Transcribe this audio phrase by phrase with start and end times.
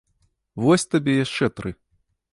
[0.63, 1.77] Вось табе яшчэ тры!